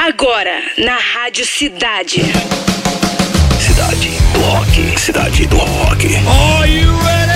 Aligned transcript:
Agora, 0.00 0.62
na 0.78 0.96
Rádio 0.96 1.44
Cidade. 1.44 2.22
Cidade 3.60 4.10
do 4.32 4.40
Rock. 4.40 4.98
Cidade 4.98 5.46
do 5.46 5.56
Rock. 5.56 6.06
Are 6.16 6.70
you 6.70 6.96
ready? 6.98 7.32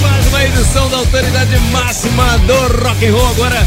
Mais 0.00 0.26
uma 0.28 0.44
edição 0.44 0.88
da 0.88 0.98
autoridade 0.98 1.58
máxima 1.72 2.38
do 2.38 2.54
rock 2.84 3.04
and 3.04 3.12
roll 3.12 3.28
agora. 3.30 3.66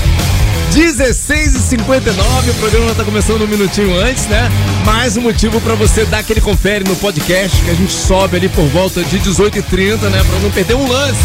16 0.71 1.55
e 1.55 1.59
59 1.59 2.51
o 2.51 2.53
programa 2.55 2.95
tá 2.95 3.03
começando 3.03 3.41
um 3.41 3.47
minutinho 3.47 3.93
antes, 3.99 4.25
né? 4.27 4.49
Mais 4.85 5.17
um 5.17 5.21
motivo 5.21 5.59
para 5.59 5.75
você 5.75 6.05
dar 6.05 6.19
aquele 6.19 6.39
confere 6.39 6.85
no 6.85 6.95
podcast 6.95 7.61
que 7.61 7.69
a 7.69 7.75
gente 7.75 7.91
sobe 7.91 8.37
ali 8.37 8.47
por 8.47 8.65
volta 8.67 9.03
de 9.03 9.19
18 9.19 9.59
e 9.59 9.61
30 9.61 10.09
né? 10.09 10.23
Pra 10.23 10.39
não 10.39 10.49
perder 10.49 10.75
um 10.75 10.87
lance 10.89 11.19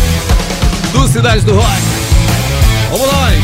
do 0.93 1.07
Cidade 1.07 1.45
do 1.45 1.55
Rock. 1.55 2.02
Vamos 2.93 3.07
lá, 3.07 3.35
hein? 3.35 3.41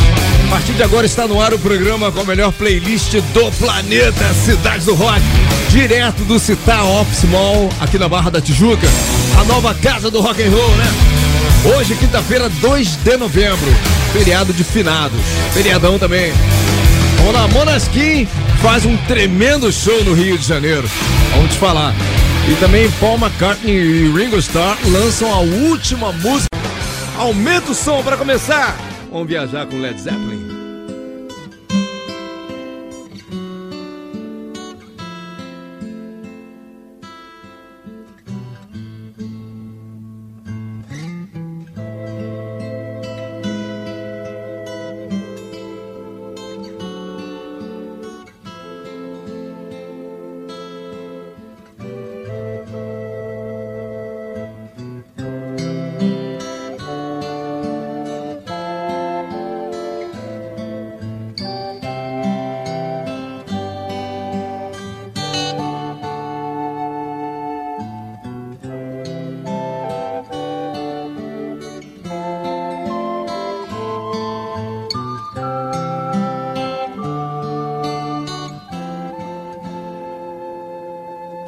A 0.46 0.50
partir 0.50 0.72
de 0.74 0.82
agora 0.82 1.06
está 1.06 1.26
no 1.26 1.40
ar 1.40 1.54
o 1.54 1.58
programa 1.58 2.12
com 2.12 2.20
a 2.20 2.24
melhor 2.24 2.52
playlist 2.52 3.14
do 3.32 3.50
planeta, 3.52 4.34
Cidade 4.44 4.84
do 4.84 4.94
Rock. 4.94 5.22
Direto 5.70 6.22
do 6.24 6.38
Citar 6.38 6.84
Office 6.84 7.24
Mall, 7.24 7.70
aqui 7.80 7.98
na 7.98 8.10
Barra 8.10 8.30
da 8.30 8.42
Tijuca. 8.42 8.86
A 9.40 9.44
nova 9.44 9.74
casa 9.74 10.10
do 10.10 10.20
rock 10.20 10.42
and 10.42 10.50
roll, 10.50 10.76
né? 10.76 10.84
Hoje, 11.74 11.94
quinta-feira, 11.94 12.50
2 12.60 12.96
de 12.96 13.16
novembro. 13.16 13.74
Feriado 14.12 14.52
de 14.52 14.62
finados. 14.62 15.18
Feriadão 15.54 15.98
também. 15.98 16.30
Vamos 17.16 17.32
lá, 17.32 17.48
Monasquim 17.48 18.28
faz 18.60 18.84
um 18.84 18.98
tremendo 19.06 19.72
show 19.72 20.04
no 20.04 20.12
Rio 20.12 20.36
de 20.36 20.46
Janeiro. 20.46 20.86
Vamos 21.34 21.52
te 21.52 21.58
falar. 21.58 21.94
E 22.50 22.54
também 22.56 22.90
Paul 23.00 23.16
McCartney 23.16 23.74
e 23.74 24.12
Ringo 24.12 24.36
Starr 24.36 24.76
lançam 24.84 25.32
a 25.32 25.38
última 25.38 26.12
música. 26.12 26.48
Aumenta 27.16 27.72
o 27.72 27.74
som 27.74 28.02
para 28.02 28.18
começar. 28.18 28.87
Vamos 29.10 29.26
viajar 29.26 29.66
com 29.66 29.80
Led 29.80 29.98
Zeppelin. 29.98 30.47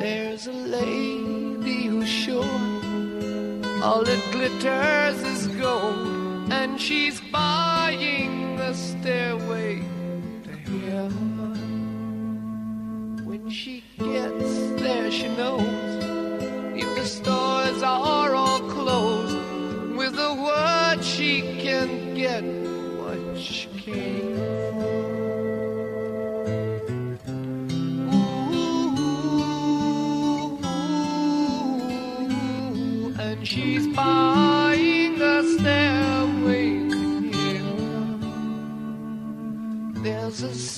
There's 0.01 0.47
a 0.47 0.53
lady 0.53 1.85
who's 1.85 2.09
sure 2.09 2.43
all 3.83 4.03
that 4.03 4.33
glitters 4.33 5.23
is 5.23 5.47
gold, 5.49 6.51
and 6.51 6.81
she's 6.81 7.21
buying 7.21 8.57
the 8.57 8.73
stairway 8.73 9.83
to 10.45 10.53
heaven. 10.89 11.53
When 13.27 13.51
she 13.51 13.85
gets 13.99 14.71
there, 14.81 15.11
she 15.11 15.29
knows 15.37 15.80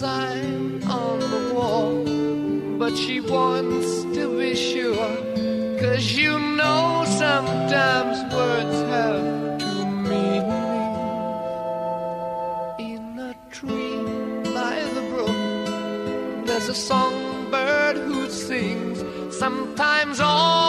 sign 0.02 0.82
on 1.00 1.20
the 1.20 1.54
wall, 1.54 1.94
but 2.76 2.92
she 2.96 3.20
wants 3.20 3.88
to 4.16 4.24
be 4.36 4.52
sure. 4.56 5.14
Cause 5.80 6.04
you 6.20 6.32
know 6.58 7.04
sometimes 7.06 8.16
words 8.34 8.78
have 8.94 9.22
two 9.62 9.84
meanings. 10.10 11.12
In 12.90 13.04
a 13.30 13.32
tree 13.56 13.98
by 14.58 14.76
the 14.96 15.04
brook, 15.12 16.46
there's 16.46 16.68
a 16.68 16.78
songbird 16.90 17.96
who 18.06 18.28
sings. 18.28 18.98
Sometimes 19.42 20.18
all 20.18 20.61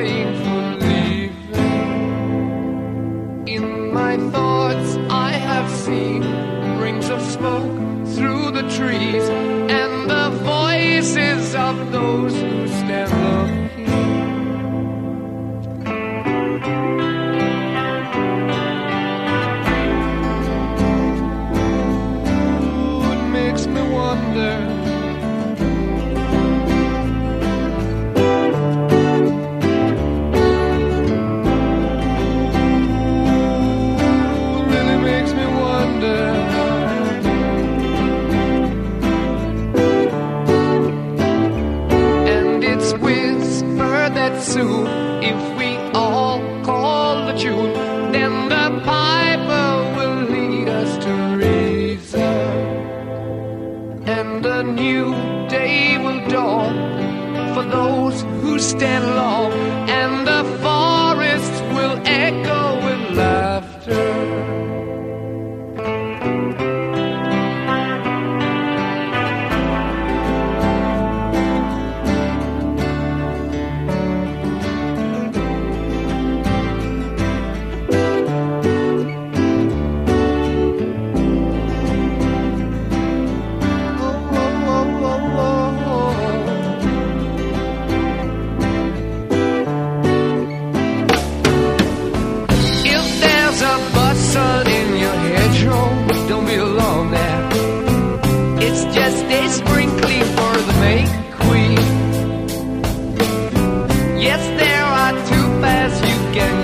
is 0.00 0.10
crying 0.10 0.34
for 0.44 0.86
leaving. 0.86 1.58
In 3.46 3.92
my 3.92 4.16
thoughts, 4.30 4.96
I 5.10 5.32
have 5.32 5.70
seen 5.70 6.22
rings 6.80 7.08
of 7.10 7.20
smoke 7.22 8.06
through 8.14 8.50
the 8.52 8.62
trees 8.76 9.47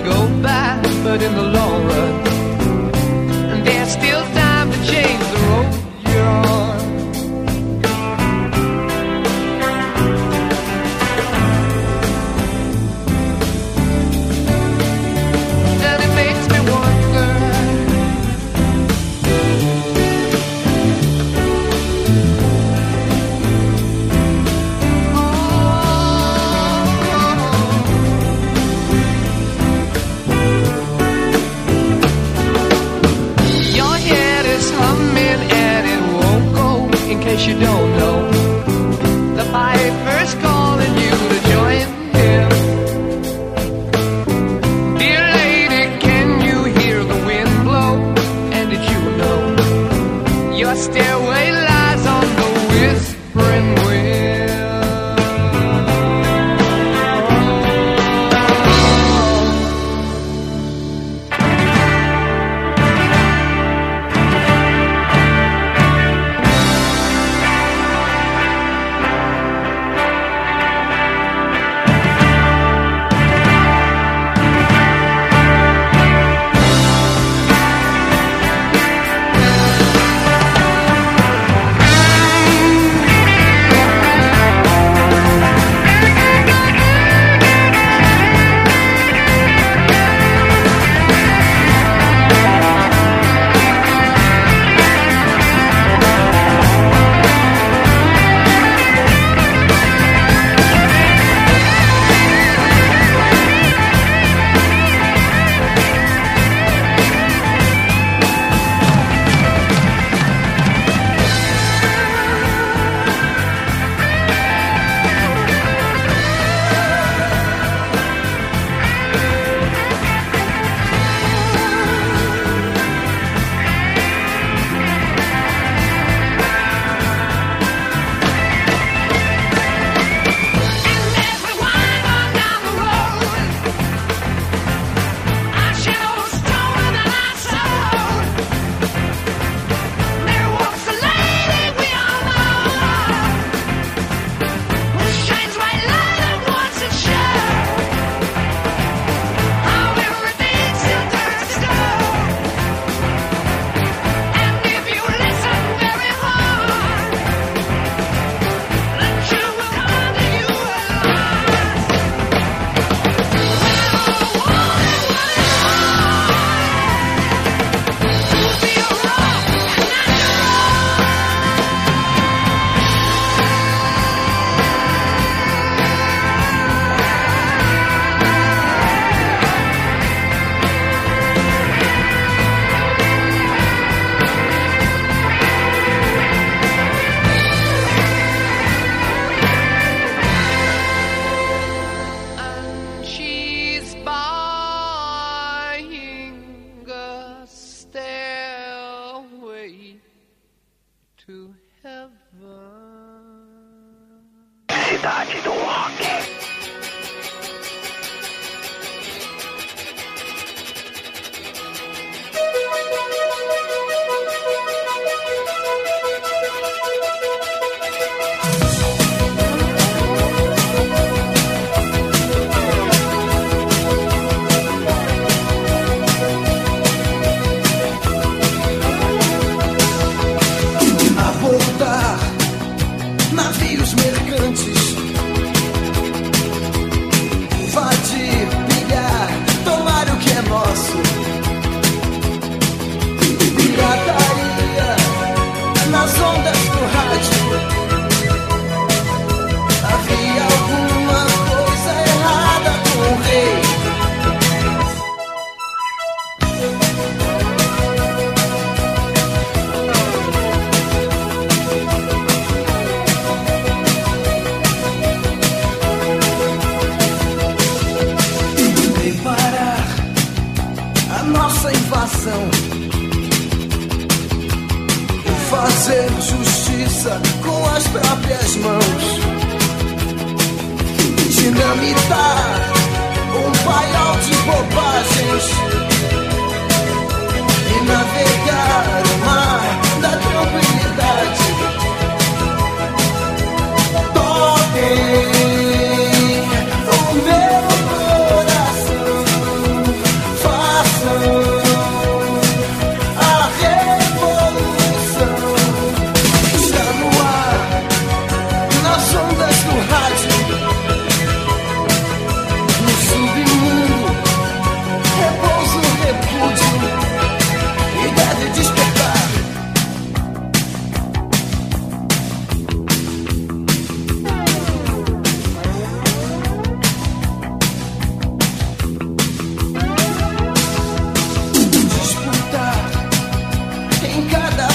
go 0.05 0.29
by, 0.43 0.81
but 1.03 1.23
in 1.23 1.35
the 1.35 1.43
long 1.43 1.87
run, 1.87 2.34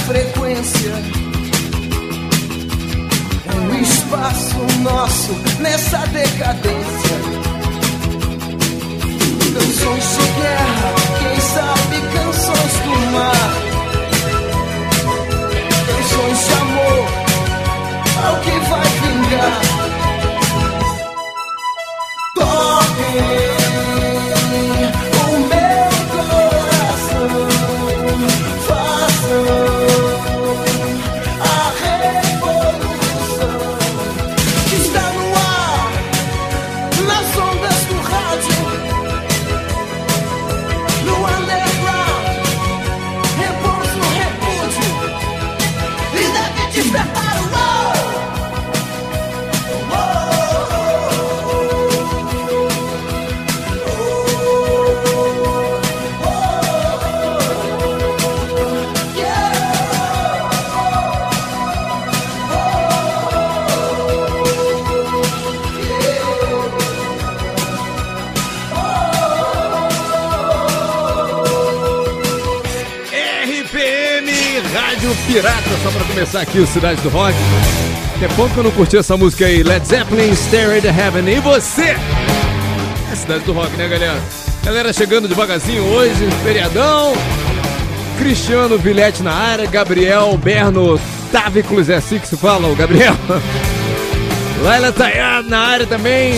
frequência 0.09 0.93
um 3.55 3.75
espaço 3.79 4.57
nosso 4.81 5.33
nessa 5.59 5.99
decadência. 6.07 7.17
Canções 9.53 10.03
de 10.17 10.25
guerra, 10.41 10.95
quem 11.19 11.39
sabe 11.39 12.01
canções 12.15 12.73
do 12.85 12.93
mar, 13.11 13.49
canções 15.85 16.39
de 16.45 16.53
amor 16.53 17.05
ao 18.25 18.35
que 18.39 18.55
vai 18.67 18.87
vingar. 19.03 19.61
Toquem 22.33 23.49
só 75.83 75.91
pra 75.91 76.03
começar 76.03 76.41
aqui 76.41 76.59
o 76.59 76.67
Cidade 76.67 77.01
do 77.01 77.09
Rock. 77.09 77.35
É 78.21 78.27
pouco 78.35 78.53
que 78.53 78.59
eu 78.59 78.63
não 78.63 78.71
curti 78.71 78.97
essa 78.97 79.15
música 79.15 79.45
aí, 79.45 79.63
Led 79.63 79.87
Zeppelin, 79.87 80.33
Stairway 80.35 80.81
to 80.81 80.87
Heaven. 80.87 81.27
E 81.29 81.39
você? 81.39 81.95
É 83.11 83.15
Cidade 83.15 83.43
do 83.45 83.53
Rock, 83.53 83.75
né, 83.77 83.87
galera? 83.87 84.19
Galera 84.63 84.91
chegando 84.91 85.27
devagarzinho 85.27 85.83
hoje, 85.83 86.29
feriadão. 86.43 87.13
Cristiano 88.17 88.77
Vilete 88.77 89.23
na 89.23 89.33
área, 89.33 89.65
Gabriel 89.65 90.37
Berno 90.37 90.99
Távicos, 91.31 91.89
é 91.89 91.95
assim 91.95 92.19
que 92.19 92.27
se 92.27 92.35
fala, 92.35 92.67
o 92.67 92.75
Gabriel. 92.75 93.15
Laila 94.61 94.91
Tayad 94.91 95.47
na 95.47 95.59
área 95.59 95.85
também, 95.85 96.33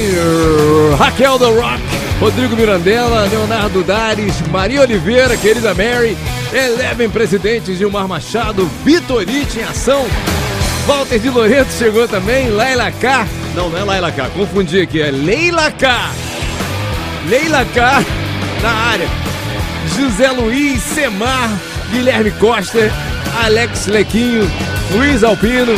Raquel 0.99 1.39
do 1.39 1.59
Rock, 1.59 1.81
Rodrigo 2.19 2.55
Mirandela, 2.55 3.25
Leonardo 3.25 3.83
Dares, 3.83 4.39
Maria 4.51 4.81
Oliveira, 4.81 5.35
querida 5.35 5.73
Mary, 5.73 6.15
Eleven 6.53 7.09
Presidente, 7.09 7.75
Gilmar 7.75 8.07
Machado, 8.07 8.69
Vitorite 8.83 9.59
em 9.59 9.63
ação, 9.63 10.05
Walter 10.85 11.19
de 11.19 11.29
Loreto 11.29 11.71
chegou 11.71 12.07
também, 12.07 12.49
Laila 12.49 12.91
K, 12.91 13.25
não, 13.55 13.69
não 13.69 13.79
é 13.79 13.83
Laila 13.83 14.11
K, 14.11 14.29
confundi 14.29 14.81
aqui, 14.81 15.01
é 15.01 15.11
Leila 15.11 15.71
K, 15.71 16.11
Leila 17.29 17.65
K 17.73 18.03
na 18.61 18.69
área, 18.69 19.07
José 19.95 20.29
Luiz, 20.31 20.81
Semar, 20.81 21.49
Guilherme 21.91 22.31
Costa, 22.31 22.91
Alex 23.43 23.87
Lequinho, 23.87 24.49
Luiz 24.91 25.23
Alpino 25.23 25.73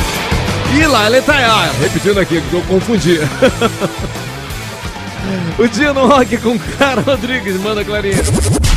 e 0.75 0.85
Laila 0.87 1.17
Itaiá. 1.19 1.71
Repetindo 1.81 2.19
aqui, 2.19 2.41
que 2.41 2.53
eu 2.53 2.61
confundi. 2.63 3.19
o 5.57 5.67
dia 5.67 5.93
no 5.93 6.07
rock 6.07 6.37
com 6.37 6.57
Cara 6.77 7.01
Rodrigues, 7.01 7.59
manda 7.61 7.83
Clarinha. 7.83 8.21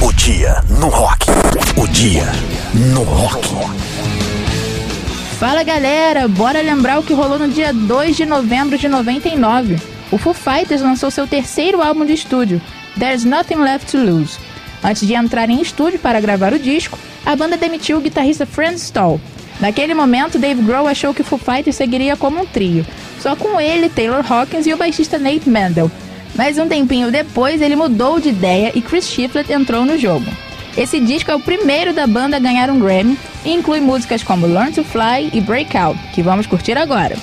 O 0.00 0.12
dia 0.12 0.62
no 0.78 0.88
rock. 0.88 1.26
O 1.76 1.88
dia 1.88 2.26
no 2.74 3.02
rock. 3.02 3.48
Fala 5.38 5.62
galera, 5.62 6.26
bora 6.28 6.62
lembrar 6.62 6.98
o 6.98 7.02
que 7.02 7.12
rolou 7.12 7.38
no 7.38 7.48
dia 7.48 7.72
2 7.72 8.16
de 8.16 8.24
novembro 8.24 8.78
de 8.78 8.88
99. 8.88 9.76
O 10.10 10.18
Foo 10.18 10.32
Fighters 10.32 10.80
lançou 10.80 11.10
seu 11.10 11.26
terceiro 11.26 11.82
álbum 11.82 12.06
de 12.06 12.14
estúdio, 12.14 12.60
There's 12.98 13.24
Nothing 13.24 13.56
Left 13.56 13.90
to 13.90 13.98
Lose. 13.98 14.38
Antes 14.82 15.06
de 15.06 15.14
entrar 15.14 15.50
em 15.50 15.60
estúdio 15.60 15.98
para 15.98 16.20
gravar 16.20 16.52
o 16.52 16.58
disco, 16.58 16.98
a 17.24 17.34
banda 17.34 17.56
demitiu 17.56 17.98
o 17.98 18.00
guitarrista 18.00 18.46
Franz 18.46 18.82
Stoll. 18.82 19.20
Naquele 19.60 19.94
momento, 19.94 20.38
Dave 20.38 20.62
Grohl 20.62 20.86
achou 20.86 21.12
que 21.12 21.22
o 21.22 21.24
Foo 21.24 21.38
Fighters 21.38 21.76
seguiria 21.76 22.16
como 22.16 22.40
um 22.40 22.46
trio, 22.46 22.86
só 23.20 23.34
com 23.34 23.60
ele, 23.60 23.88
Taylor 23.88 24.24
Hawkins 24.30 24.66
e 24.66 24.72
o 24.72 24.76
baixista 24.76 25.18
Nate 25.18 25.48
Mendel. 25.48 25.90
Mas 26.34 26.58
um 26.58 26.68
tempinho 26.68 27.10
depois, 27.10 27.62
ele 27.62 27.76
mudou 27.76 28.20
de 28.20 28.28
ideia 28.28 28.72
e 28.74 28.82
Chris 28.82 29.08
Shiflett 29.08 29.52
entrou 29.52 29.84
no 29.84 29.98
jogo. 29.98 30.26
Esse 30.76 31.00
disco 31.00 31.30
é 31.30 31.34
o 31.34 31.40
primeiro 31.40 31.94
da 31.94 32.06
banda 32.06 32.36
a 32.36 32.40
ganhar 32.40 32.68
um 32.68 32.78
Grammy 32.78 33.18
e 33.44 33.52
inclui 33.52 33.80
músicas 33.80 34.22
como 34.22 34.46
Learn 34.46 34.72
to 34.72 34.84
Fly 34.84 35.30
e 35.32 35.40
Breakout, 35.40 35.98
que 36.12 36.22
vamos 36.22 36.46
curtir 36.46 36.76
agora. 36.76 37.16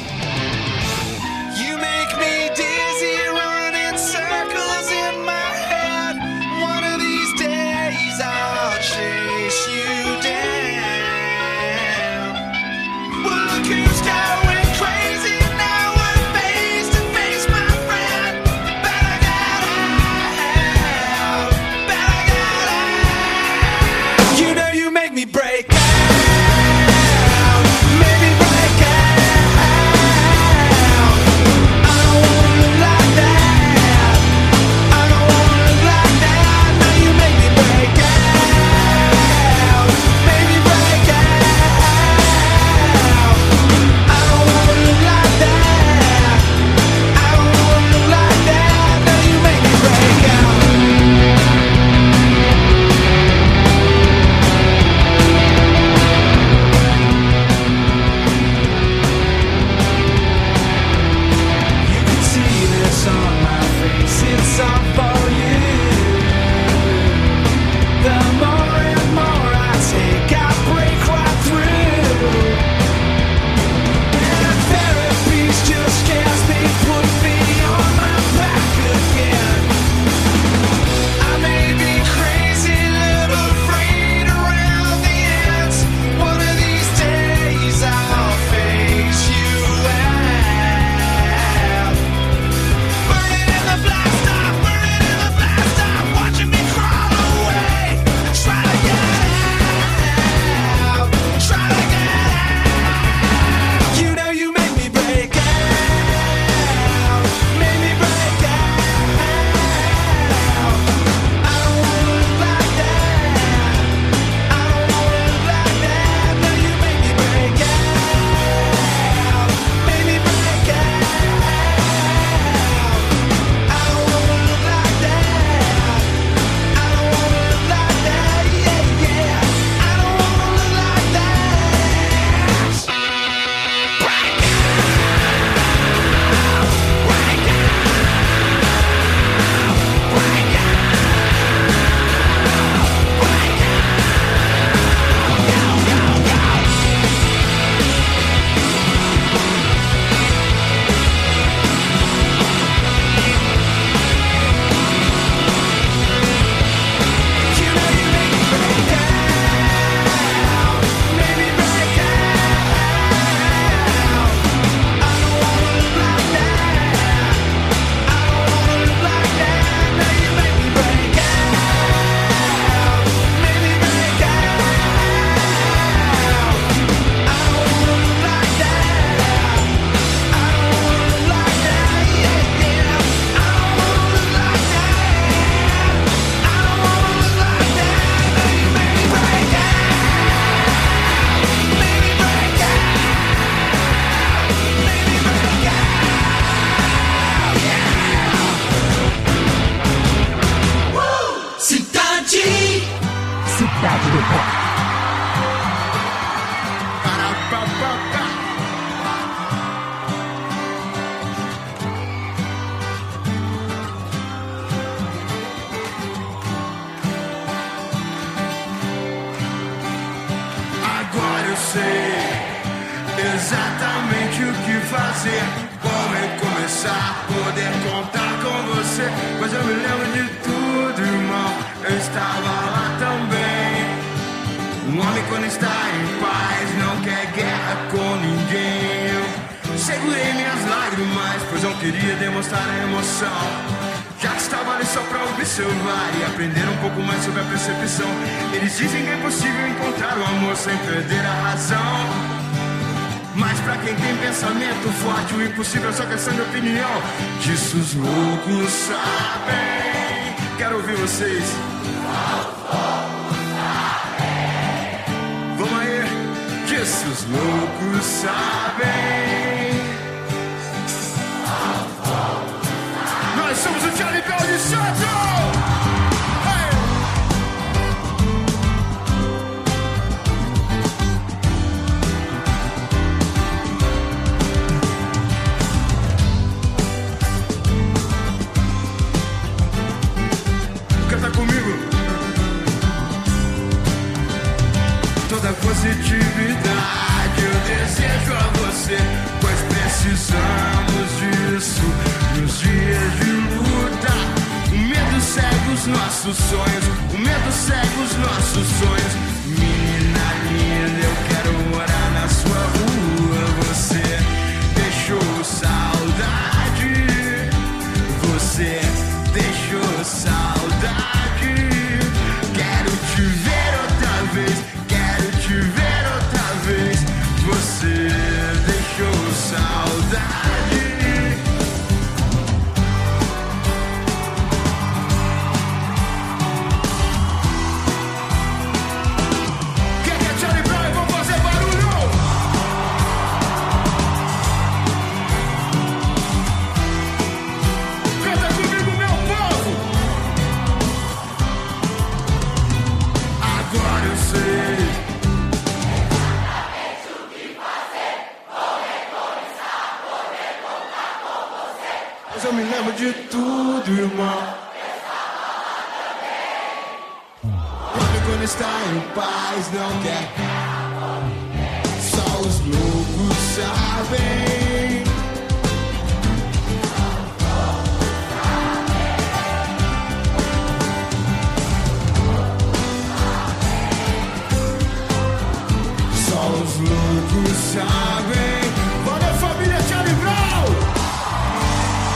Só 386.43 386.49
os 386.49 386.77
loucos 386.77 387.57
sabem. 387.71 388.59
Valeu, 389.05 389.33
família 389.35 389.79
Charlie 389.87 390.13
Brown! 390.15 390.65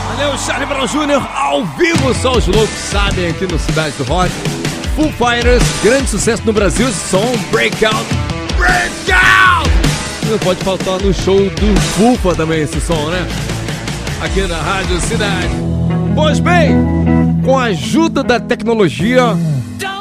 Valeu, 0.08 0.38
Charlie 0.38 0.66
Brown 0.66 0.86
Jr. 0.86 1.26
ao 1.34 1.64
vivo, 1.64 2.14
só 2.14 2.32
os 2.32 2.46
loucos 2.46 2.76
sabem 2.76 3.28
aqui 3.28 3.46
no 3.46 3.58
Cidade 3.58 3.96
do 3.96 4.04
Rock. 4.04 4.30
Full 4.96 5.10
Fighters, 5.12 5.62
grande 5.82 6.10
sucesso 6.10 6.42
no 6.44 6.52
Brasil, 6.52 6.92
som 6.92 7.24
Breakout, 7.50 8.04
Breakout! 8.58 9.70
Não 10.28 10.38
pode 10.40 10.62
faltar 10.62 11.00
no 11.00 11.14
show 11.14 11.48
do 11.48 11.80
Fufa 11.96 12.34
também 12.34 12.60
esse 12.60 12.82
som, 12.82 13.08
né? 13.08 13.26
Aqui 14.20 14.42
na 14.42 14.58
Rádio 14.58 15.00
Cidade. 15.00 15.48
Pois 16.14 16.38
bem, 16.38 16.74
com 17.46 17.58
a 17.58 17.64
ajuda 17.64 18.22
da 18.22 18.38
tecnologia, 18.38 19.34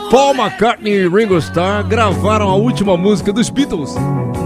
Paul 0.10 0.36
McCartney 0.36 0.93
e 0.93 1.08
Ringo 1.10 1.38
Starr 1.38 1.84
gravaram 1.86 2.50
a 2.50 2.56
última 2.56 2.96
música 2.96 3.34
dos 3.34 3.50
Beatles, 3.50 3.93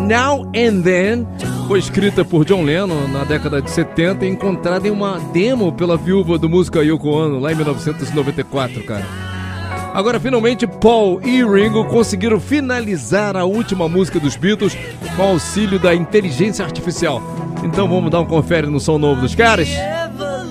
Now 0.07 0.43
and 0.55 0.81
Then. 0.81 1.27
Foi 1.67 1.77
escrita 1.77 2.25
por 2.25 2.43
John 2.45 2.63
Lennon 2.63 3.07
na 3.07 3.23
década 3.23 3.61
de 3.61 3.69
70 3.69 4.25
e 4.25 4.29
encontrada 4.29 4.87
em 4.87 4.91
uma 4.91 5.19
demo 5.31 5.71
pela 5.71 5.97
viúva 5.97 6.39
do 6.39 6.49
músico 6.49 6.79
Yoko 6.79 7.09
Ono 7.09 7.39
lá 7.39 7.51
em 7.51 7.55
1994, 7.55 8.83
cara. 8.85 9.05
Agora, 9.93 10.19
finalmente, 10.19 10.65
Paul 10.65 11.21
e 11.23 11.43
Ringo 11.43 11.85
conseguiram 11.85 12.39
finalizar 12.39 13.37
a 13.37 13.45
última 13.45 13.87
música 13.87 14.19
dos 14.19 14.35
Beatles 14.35 14.75
com 15.15 15.21
auxílio 15.21 15.77
da 15.77 15.93
inteligência 15.93 16.65
artificial. 16.65 17.21
Então 17.63 17.87
vamos 17.87 18.09
dar 18.09 18.21
um 18.21 18.25
confere 18.25 18.65
no 18.65 18.79
som 18.79 18.97
novo 18.97 19.21
dos 19.21 19.35
caras? 19.35 19.69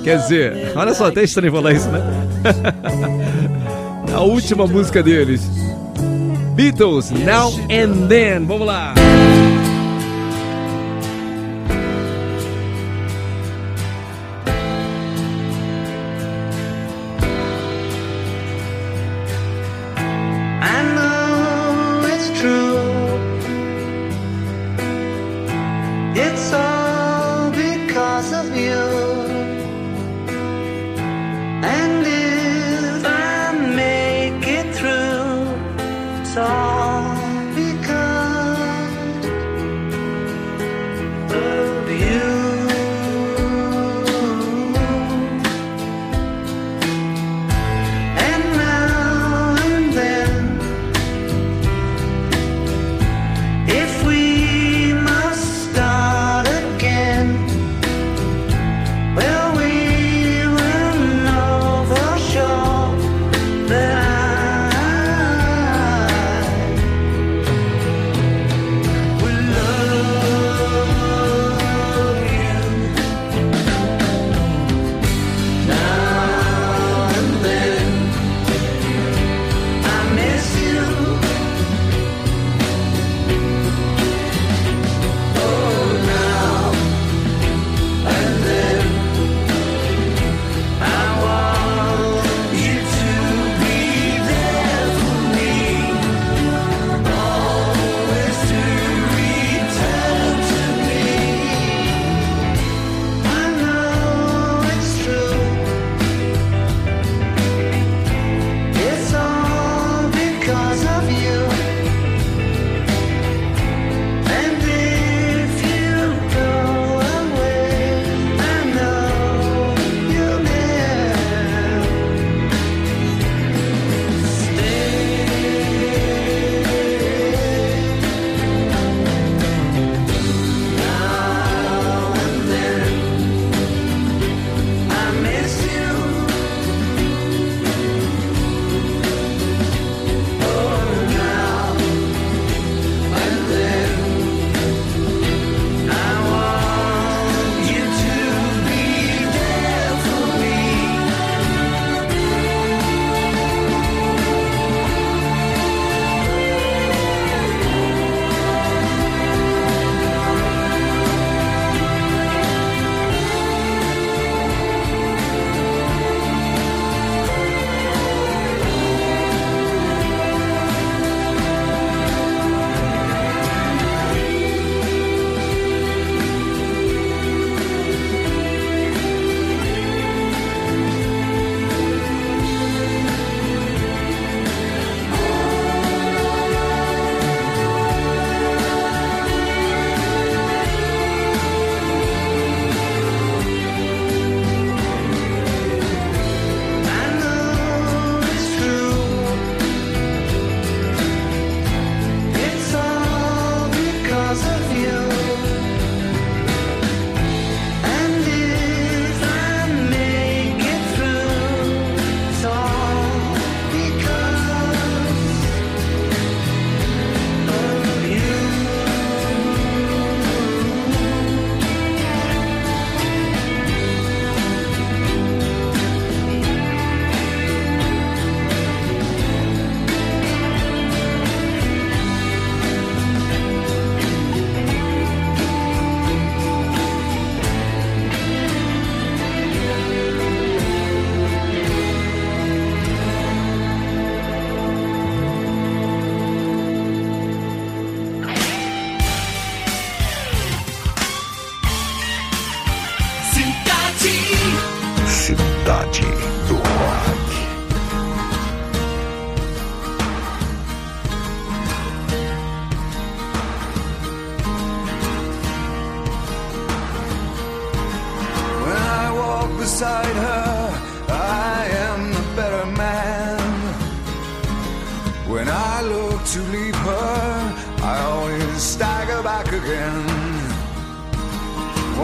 Quer 0.04 0.18
dizer, 0.18 0.72
olha 0.76 0.94
só, 0.94 1.06
até 1.06 1.24
estranho 1.24 1.52
falar 1.52 1.72
isso, 1.72 1.88
né? 1.88 2.00
a 4.14 4.20
última 4.20 4.66
música 4.66 5.02
deles. 5.02 5.42
Beatles, 6.54 7.10
Now 7.10 7.52
and 7.70 8.08
Then. 8.08 8.46
Vamos 8.46 8.66
lá. 8.66 8.94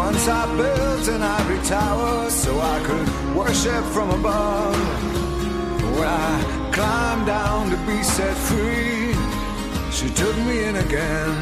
Once 0.07 0.29
I 0.29 0.47
built 0.57 1.09
an 1.09 1.21
ivory 1.21 1.59
tower 1.64 2.31
so 2.31 2.61
I 2.61 2.79
could 2.87 3.09
worship 3.35 3.85
from 3.87 4.11
above. 4.11 4.77
When 5.99 6.07
I 6.07 6.71
climbed 6.73 7.27
down 7.27 7.71
to 7.71 7.77
be 7.88 8.01
set 8.05 8.37
free, 8.49 9.14
she 9.90 10.09
took 10.14 10.37
me 10.47 10.62
in 10.62 10.77
again. 10.77 11.35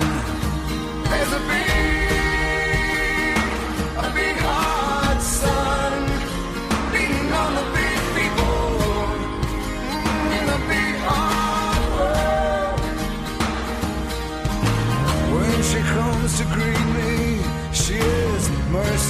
There's 1.11 1.33
a 1.41 1.43
big, 1.51 2.14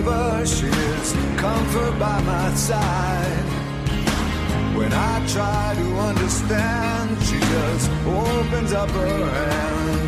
River, 0.00 0.46
she 0.46 0.66
is 0.66 1.12
comfort 1.36 1.98
by 1.98 2.20
my 2.22 2.54
side. 2.54 3.44
When 4.76 4.92
I 4.92 5.26
try 5.26 5.74
to 5.76 5.98
understand, 6.10 7.22
she 7.22 7.38
just 7.38 7.90
opens 8.06 8.72
up 8.72 8.90
her 8.90 9.30
hands. 9.30 9.99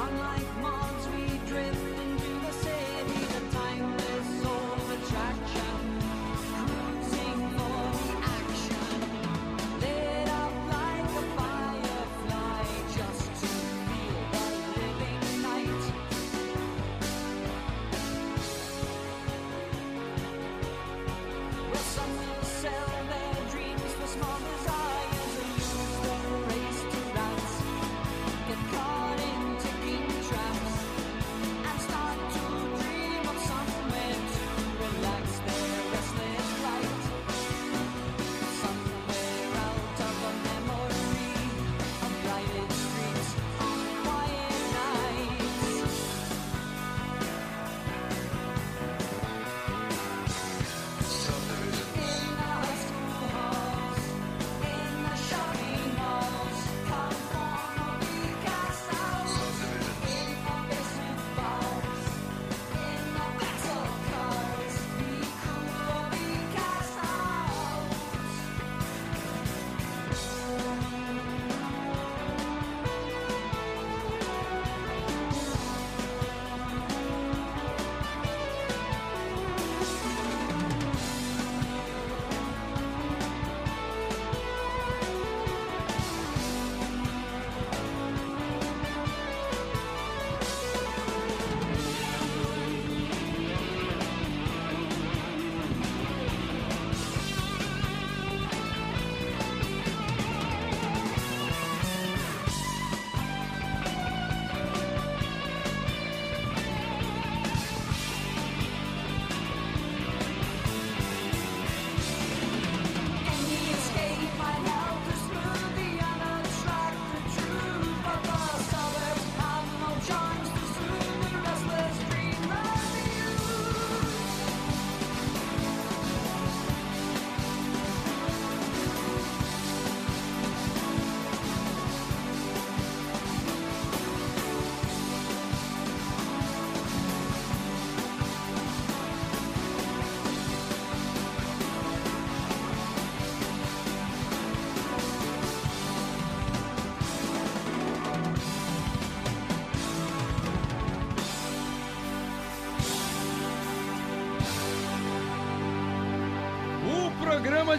sunlight. 0.00 0.49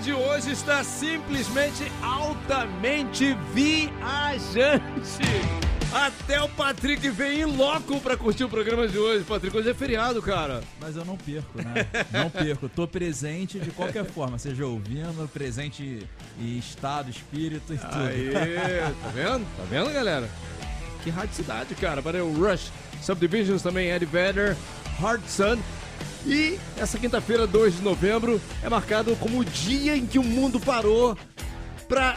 De 0.01 0.11
hoje 0.13 0.51
está 0.51 0.83
simplesmente 0.83 1.91
altamente 2.01 3.37
viajante. 3.53 4.81
Até 5.93 6.41
o 6.41 6.49
Patrick 6.49 7.07
vem 7.09 7.41
em 7.41 7.45
loco 7.45 7.99
pra 7.99 8.17
curtir 8.17 8.43
o 8.45 8.49
programa 8.49 8.87
de 8.87 8.97
hoje. 8.97 9.23
Patrick, 9.23 9.55
hoje 9.55 9.69
é 9.69 9.73
feriado, 9.75 10.19
cara. 10.21 10.63
Mas 10.79 10.95
eu 10.95 11.05
não 11.05 11.15
perco, 11.17 11.61
né? 11.61 11.85
Não 12.11 12.31
perco. 12.31 12.67
Tô 12.67 12.87
presente 12.87 13.59
de 13.59 13.69
qualquer 13.69 14.05
forma, 14.05 14.39
seja 14.39 14.65
ouvindo, 14.65 15.29
presente 15.31 16.07
em 16.39 16.57
estado, 16.57 17.11
espírito 17.11 17.71
e 17.71 17.77
tudo. 17.77 18.03
Aí, 18.03 18.31
tá 19.03 19.09
vendo? 19.09 19.45
Tá 19.55 19.63
vendo, 19.69 19.93
galera? 19.93 20.27
Que 21.03 21.11
radicidade, 21.11 21.75
cara. 21.75 22.01
Valeu, 22.01 22.31
Rush, 22.33 22.71
Subdivisions 23.03 23.61
também, 23.61 23.89
Eddie 23.89 24.07
Vedder, 24.07 24.57
Hard 24.99 25.21
Sun. 25.27 25.59
E 26.25 26.59
essa 26.77 26.99
quinta-feira, 26.99 27.47
2 27.47 27.77
de 27.77 27.81
novembro, 27.81 28.39
é 28.61 28.69
marcado 28.69 29.15
como 29.15 29.39
o 29.39 29.45
dia 29.45 29.95
em 29.95 30.05
que 30.05 30.19
o 30.19 30.23
mundo 30.23 30.59
parou 30.59 31.17
pra 31.87 32.15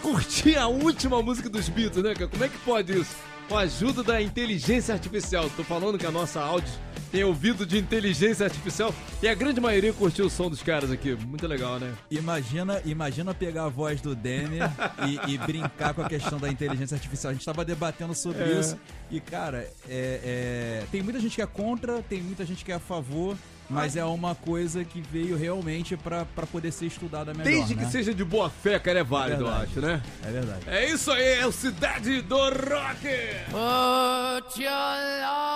curtir 0.00 0.56
a 0.56 0.66
última 0.66 1.22
música 1.22 1.48
dos 1.48 1.68
Beatles, 1.68 2.04
né, 2.04 2.14
cara? 2.14 2.28
Como 2.28 2.44
é 2.44 2.48
que 2.48 2.58
pode 2.58 3.00
isso? 3.00 3.16
Com 3.48 3.56
a 3.56 3.62
ajuda 3.62 4.02
da 4.02 4.20
inteligência 4.20 4.94
artificial. 4.94 5.50
Tô 5.56 5.64
falando 5.64 5.98
que 5.98 6.06
a 6.06 6.10
nossa 6.10 6.40
áudio 6.40 6.72
tem 7.12 7.22
ouvido 7.22 7.64
de 7.66 7.78
inteligência 7.78 8.44
artificial 8.44 8.92
e 9.22 9.28
a 9.28 9.34
grande 9.34 9.60
maioria 9.60 9.92
curtiu 9.92 10.24
o 10.26 10.30
som 10.30 10.48
dos 10.48 10.62
caras 10.62 10.90
aqui. 10.90 11.14
Muito 11.14 11.46
legal, 11.46 11.78
né? 11.78 11.92
Imagina, 12.10 12.80
imagina 12.84 13.34
pegar 13.34 13.64
a 13.66 13.68
voz 13.68 14.00
do 14.00 14.14
Denner 14.16 14.68
e, 15.06 15.34
e 15.34 15.38
brincar 15.38 15.92
com 15.94 16.02
a 16.02 16.08
questão 16.08 16.38
da 16.38 16.48
inteligência 16.48 16.94
artificial. 16.94 17.30
A 17.30 17.34
gente 17.34 17.44
tava 17.44 17.64
debatendo 17.64 18.14
sobre 18.14 18.42
É. 18.44 18.58
isso 18.60 18.78
e, 19.10 19.20
cara, 19.20 19.68
é, 19.88 20.80
é, 20.80 20.84
tem 20.90 21.02
muita 21.02 21.20
gente 21.20 21.36
que 21.36 21.42
é 21.42 21.46
contra, 21.46 22.02
tem 22.02 22.22
muita 22.22 22.44
gente 22.46 22.64
que 22.64 22.72
é 22.72 22.76
a 22.76 22.80
favor, 22.80 23.36
mas 23.68 23.94
é 23.96 24.04
uma 24.04 24.34
coisa 24.34 24.82
que 24.84 25.00
veio 25.00 25.36
realmente 25.36 25.96
pra 25.96 26.24
pra 26.24 26.46
poder 26.46 26.72
ser 26.72 26.86
estudada 26.86 27.32
melhor. 27.34 27.44
Desde 27.50 27.74
que 27.74 27.84
né? 27.84 27.90
seja 27.90 28.14
de 28.14 28.24
boa 28.24 28.48
fé, 28.50 28.78
cara, 28.78 29.00
é 29.00 29.04
válido, 29.04 29.42
eu 29.42 29.46
verdade. 29.48 29.70
acho, 29.70 29.80
né? 29.80 30.02
É 30.26 30.30
verdade. 30.30 30.60
É 30.66 30.90
isso 30.90 31.10
aí, 31.12 31.38
é 31.40 31.46
o 31.46 31.52
Cidade 31.52 32.22
do 32.22 32.36
Rock! 32.36 33.06
Put 33.50 34.62
your 34.62 34.70
loving 34.70 35.51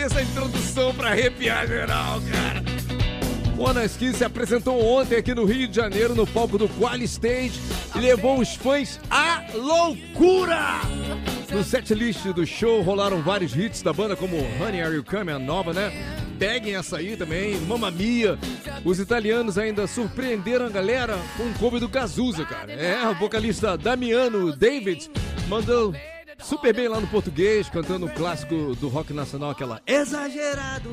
Botei 0.00 0.04
essa 0.04 0.22
introdução 0.22 0.94
pra 0.94 1.10
arrepiar 1.10 1.66
geral, 1.66 2.20
cara. 2.32 2.62
O 3.58 3.66
Anaski 3.66 4.14
se 4.14 4.24
apresentou 4.24 4.82
ontem 4.82 5.16
aqui 5.16 5.34
no 5.34 5.44
Rio 5.44 5.68
de 5.68 5.76
Janeiro, 5.76 6.14
no 6.14 6.26
palco 6.26 6.56
do 6.56 6.66
Quali 6.68 7.04
Stage, 7.04 7.60
e 7.94 7.98
levou 7.98 8.40
os 8.40 8.54
fãs 8.54 8.98
à 9.10 9.44
loucura! 9.52 10.80
No 11.52 11.62
setlist 11.62 12.24
do 12.28 12.46
show 12.46 12.80
rolaram 12.80 13.20
vários 13.20 13.54
hits 13.54 13.82
da 13.82 13.92
banda, 13.92 14.16
como 14.16 14.36
Honey 14.36 14.80
Are 14.80 14.94
You 14.94 15.04
Coming, 15.04 15.32
a 15.32 15.38
nova, 15.38 15.74
né? 15.74 15.92
Peguem 16.38 16.76
essa 16.76 16.96
aí 16.96 17.14
também, 17.14 17.58
Mamma 17.60 17.90
Mia. 17.90 18.38
Os 18.82 18.98
italianos 18.98 19.58
ainda 19.58 19.86
surpreenderam 19.86 20.64
a 20.64 20.70
galera 20.70 21.18
com 21.36 21.42
um 21.42 21.52
cover 21.54 21.78
do 21.78 21.90
Cazuza, 21.90 22.46
cara. 22.46 22.72
É, 22.72 23.06
o 23.06 23.14
vocalista 23.16 23.76
Damiano 23.76 24.56
David 24.56 25.10
mandou 25.46 25.94
super 26.42 26.74
bem 26.74 26.88
lá 26.88 27.00
no 27.00 27.06
português, 27.06 27.68
cantando 27.68 28.06
o 28.06 28.10
clássico 28.10 28.74
do 28.76 28.88
rock 28.88 29.12
nacional, 29.12 29.50
aquela 29.50 29.80
Exagerado. 29.86 30.90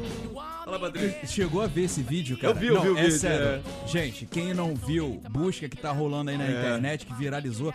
Fala, 0.65 0.79
Padrinho. 0.79 1.13
Chegou 1.25 1.61
a 1.61 1.67
ver 1.67 1.83
esse 1.83 2.01
vídeo, 2.01 2.37
cara? 2.37 2.53
Eu 2.53 2.55
vi, 2.57 2.67
eu 2.67 2.73
não, 2.75 2.81
vi 2.81 2.89
o 2.89 2.97
é 2.97 3.03
vídeo, 3.03 3.17
sério. 3.19 3.63
Gente, 3.85 4.25
quem 4.25 4.53
não 4.53 4.75
viu, 4.75 5.21
busca 5.29 5.67
que 5.69 5.77
tá 5.77 5.91
rolando 5.91 6.29
aí 6.29 6.37
na 6.37 6.45
É. 6.45 6.51
internet, 6.51 7.05
que 7.05 7.13
viralizou. 7.13 7.73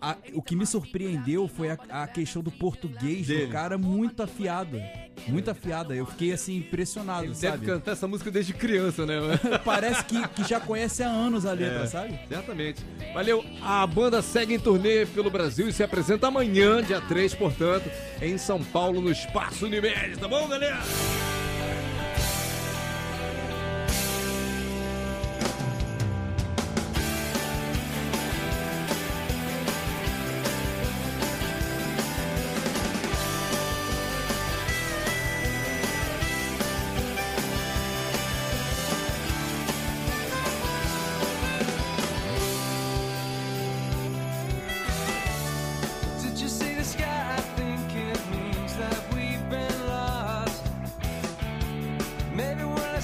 A- 0.00 0.16
o 0.34 0.42
que 0.42 0.54
me 0.56 0.66
surpreendeu 0.66 1.48
foi 1.48 1.70
a, 1.70 1.78
a 1.90 2.06
questão 2.06 2.42
do 2.42 2.50
português 2.50 3.26
Dele. 3.26 3.46
do 3.46 3.52
cara 3.52 3.76
muito 3.78 4.22
afiado. 4.22 4.80
Muito 5.28 5.50
afiada. 5.50 5.94
Eu 5.94 6.06
fiquei 6.06 6.32
assim 6.32 6.56
impressionado, 6.58 7.24
Ele 7.24 7.34
deve 7.34 7.40
sabe? 7.48 7.66
cantar 7.66 7.92
essa 7.92 8.06
música 8.06 8.30
desde 8.30 8.52
criança, 8.52 9.04
né? 9.06 9.16
Parece 9.64 10.04
que, 10.04 10.28
que 10.28 10.44
já 10.48 10.60
conhece 10.60 11.02
há 11.02 11.08
anos 11.08 11.44
a 11.46 11.52
letra, 11.52 11.82
É, 11.84 11.86
sabe? 11.86 12.18
Certamente. 12.28 12.84
Valeu. 13.12 13.44
A 13.62 13.86
banda 13.86 14.22
segue 14.22 14.54
em 14.54 14.58
turnê 14.58 15.04
pelo 15.06 15.30
Brasil 15.30 15.68
e 15.68 15.72
se 15.72 15.82
apresenta 15.82 16.28
amanhã, 16.28 16.82
dia 16.82 17.00
3, 17.00 17.34
portanto, 17.34 17.90
em 18.22 18.38
São 18.38 18.62
Paulo, 18.62 19.00
no 19.00 19.10
Espaço 19.10 19.66
Unimed. 19.66 20.16
Tá 20.18 20.28
bom, 20.28 20.46
galera? 20.46 20.78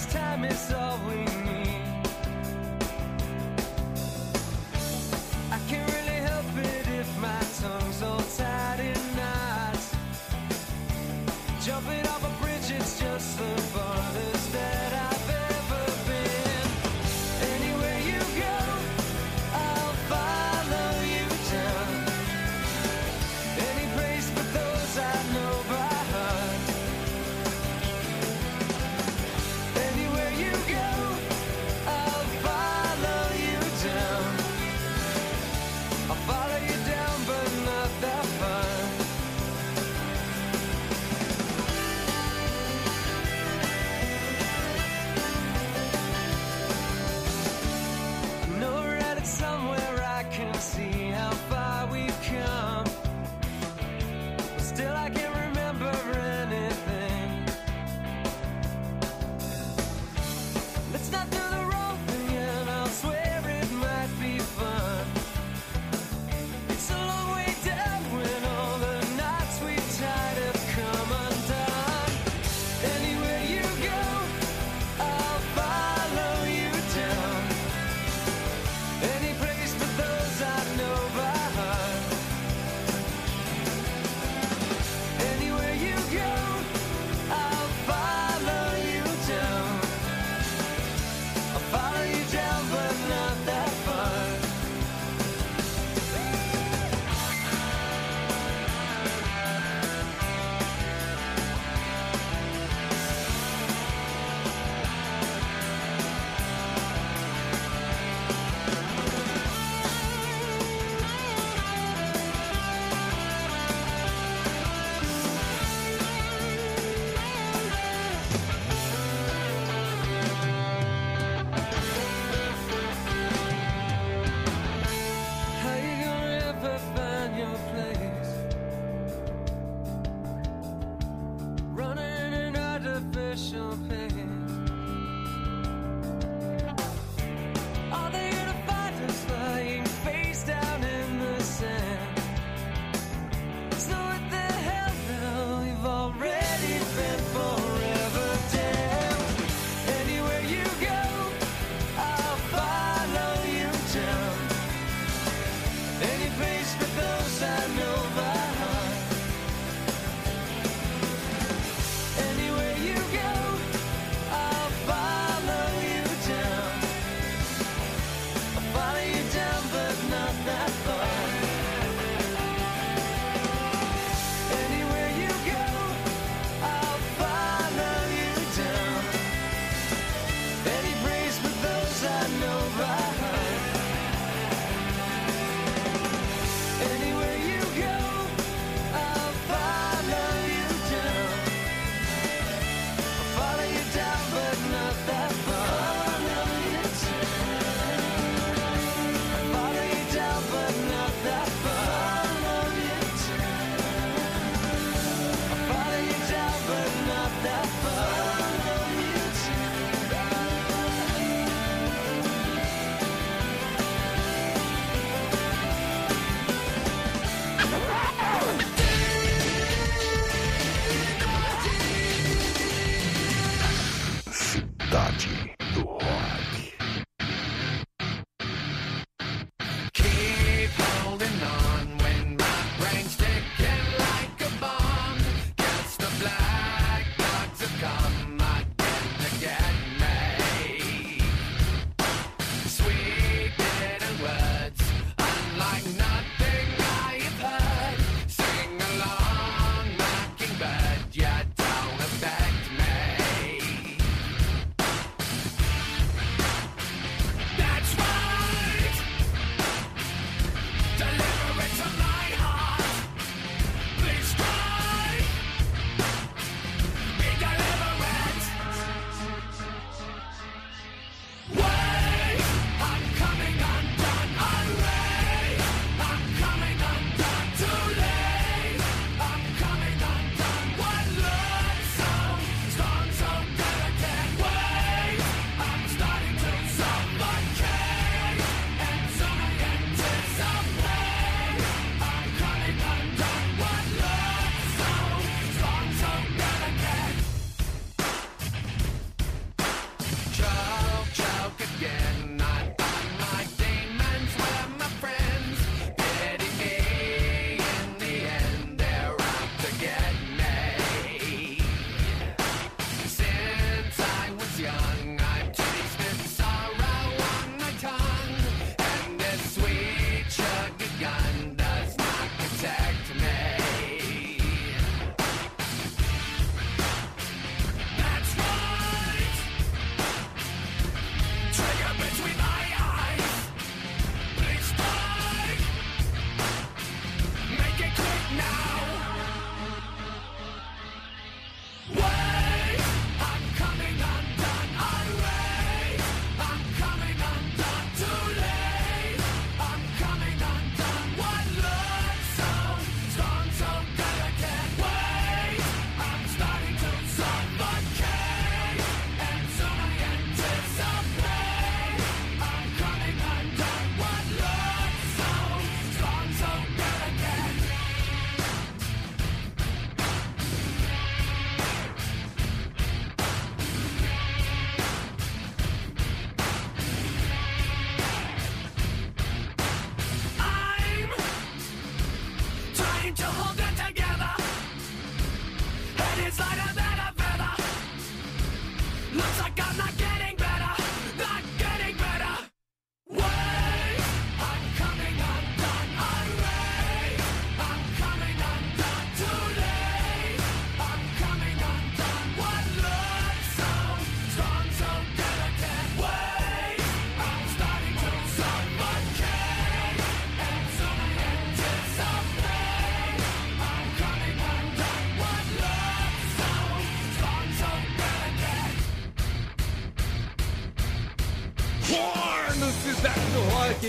time 0.06 0.44
is 0.44 0.72
all 0.72 0.98
we 1.08 1.16
need. 1.16 1.51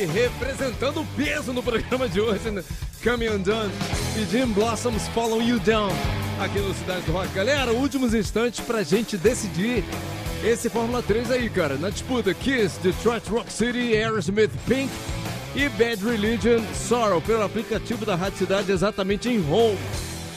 representando 0.05 1.01
o 1.01 1.05
peso 1.15 1.53
no 1.53 1.61
programa 1.63 2.07
de 2.07 2.19
hoje, 2.19 2.49
né? 2.51 2.63
Come 3.03 3.29
Undone 3.29 3.71
e 4.17 4.25
Jim 4.31 4.47
Blossoms 4.47 5.07
Follow 5.09 5.41
You 5.41 5.59
Down 5.59 5.91
aqui 6.39 6.59
no 6.59 6.73
Cidade 6.73 7.01
do 7.01 7.11
Rock. 7.11 7.33
Galera, 7.33 7.71
últimos 7.71 8.13
instantes 8.13 8.59
pra 8.59 8.83
gente 8.83 9.17
decidir 9.17 9.83
esse 10.43 10.69
Fórmula 10.69 11.01
3 11.01 11.31
aí, 11.31 11.49
cara. 11.49 11.75
Na 11.75 11.89
disputa, 11.89 12.33
Kiss, 12.33 12.79
Detroit 12.81 13.27
Rock 13.29 13.51
City, 13.51 13.95
Aerosmith 13.95 14.51
Pink 14.67 14.91
e 15.55 15.69
Bad 15.69 16.03
Religion 16.03 16.61
Sorrow 16.73 17.21
pelo 17.21 17.43
aplicativo 17.43 18.05
da 18.05 18.15
Rádio 18.15 18.39
Cidade 18.39 18.71
exatamente 18.71 19.29
em 19.29 19.39
home. 19.51 19.77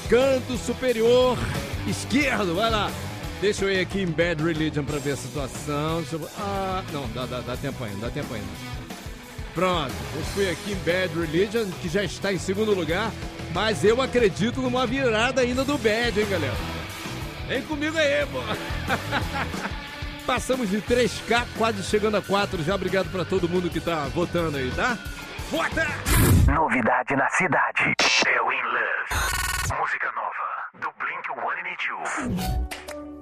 Canto 0.08 0.56
superior 0.56 1.36
esquerdo, 1.88 2.54
vai 2.54 2.70
lá. 2.70 2.90
Deixa 3.40 3.64
eu 3.64 3.72
ir 3.72 3.80
aqui 3.80 4.00
em 4.00 4.06
Bad 4.06 4.42
Religion 4.42 4.84
pra 4.84 4.98
ver 4.98 5.12
a 5.12 5.16
situação. 5.16 6.04
Eu... 6.10 6.28
Ah, 6.38 6.82
não, 6.92 7.08
dá, 7.08 7.26
dá, 7.26 7.40
dá 7.40 7.56
tempo 7.56 7.82
ainda, 7.84 8.06
dá 8.06 8.10
tempo 8.10 8.32
ainda. 8.32 8.75
Pronto, 9.56 9.92
eu 10.14 10.22
fui 10.34 10.48
aqui 10.50 10.72
em 10.72 10.76
Bad 10.84 11.18
Religion, 11.18 11.70
que 11.80 11.88
já 11.88 12.04
está 12.04 12.30
em 12.30 12.36
segundo 12.36 12.74
lugar, 12.74 13.10
mas 13.54 13.82
eu 13.84 14.02
acredito 14.02 14.60
numa 14.60 14.86
virada 14.86 15.40
ainda 15.40 15.64
do 15.64 15.78
Bad, 15.78 16.20
hein, 16.20 16.26
galera? 16.28 16.52
Vem 17.48 17.62
comigo 17.62 17.96
aí, 17.96 18.26
pô! 18.26 18.40
Passamos 20.26 20.68
de 20.68 20.82
3K, 20.82 21.46
quase 21.56 21.82
chegando 21.84 22.18
a 22.18 22.22
4 22.22 22.62
já. 22.62 22.74
Obrigado 22.74 23.10
para 23.10 23.24
todo 23.24 23.48
mundo 23.48 23.70
que 23.70 23.80
tá 23.80 24.06
votando 24.08 24.58
aí, 24.58 24.70
tá? 24.72 24.98
Vota! 25.50 25.86
Novidade 26.52 27.16
na 27.16 27.30
cidade. 27.30 27.94
É 28.26 28.42
o 28.42 28.52
In 28.52 28.62
Love. 28.62 29.08
Música 29.80 30.12
nova 30.12 30.68
do 30.82 30.92
Blink-182. 31.00 33.15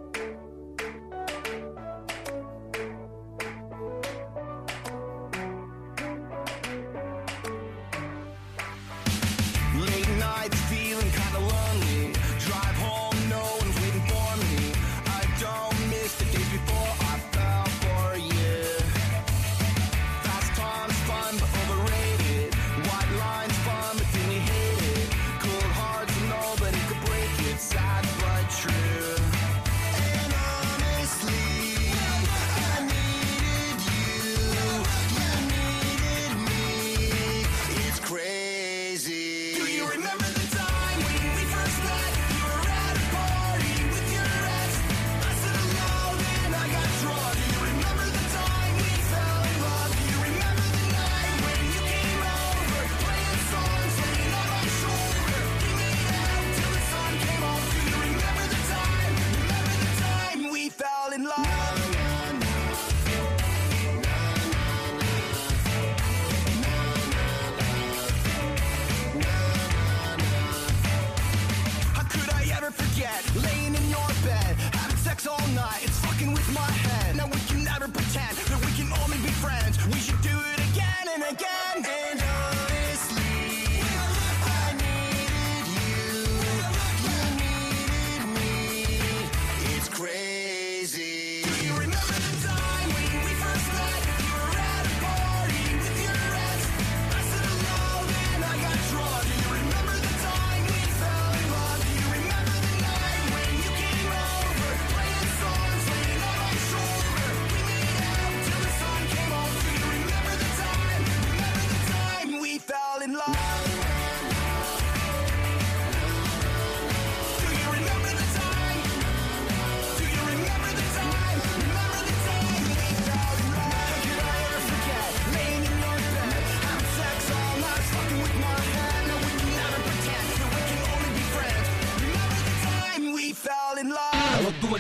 now 77.17 77.27
we 77.27 77.39
can 77.47 77.65
never 77.65 77.89
pretend? 77.89 78.44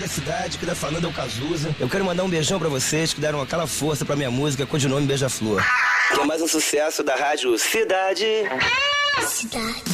da 0.05 0.09
cidade, 0.09 0.59
que 0.59 0.67
tá 0.67 0.75
falando 0.75 1.07
é 1.07 1.09
o 1.09 1.13
Cazuza. 1.13 1.75
Eu 1.81 1.89
quero 1.89 2.05
mandar 2.05 2.25
um 2.25 2.29
beijão 2.29 2.59
para 2.59 2.69
vocês 2.69 3.15
que 3.15 3.21
deram 3.21 3.41
aquela 3.41 3.67
força 3.67 4.05
para 4.05 4.15
minha 4.15 4.31
música 4.31 4.67
com 4.67 4.77
o 4.77 4.89
nome 4.89 5.07
Beija-Flor. 5.07 5.65
Que 6.13 6.21
é 6.21 6.25
mais 6.25 6.43
um 6.43 6.49
sucesso 6.49 7.03
da 7.03 7.17
rádio 7.17 7.59
Cidade. 7.59 8.27
Cidade. 9.27 9.94